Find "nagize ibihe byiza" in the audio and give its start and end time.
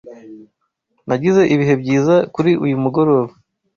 1.07-2.15